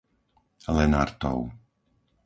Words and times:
Lenartov 0.75 1.41